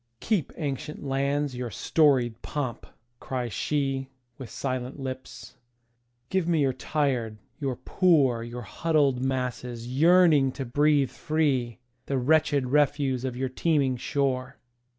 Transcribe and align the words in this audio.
"Keep, 0.19 0.53
ancient 0.57 1.03
lands, 1.03 1.55
your 1.55 1.69
storied 1.69 2.41
pomp!" 2.41 2.87
cries 3.19 3.51
sheWith 3.51 4.47
silent 4.47 4.99
lips. 4.99 5.57
"Give 6.31 6.47
me 6.47 6.61
your 6.61 6.73
tired, 6.73 7.37
your 7.59 7.75
poor, 7.75 8.41
Your 8.41 8.63
huddled 8.63 9.21
masses 9.23 9.87
yearning 9.87 10.53
to 10.53 10.65
breathe 10.65 11.11
free, 11.11 11.77
The 12.07 12.17
wretched 12.17 12.69
refuse 12.71 13.23
of 13.23 13.37
your 13.37 13.49
teeming 13.49 13.95
shore. 13.95 14.57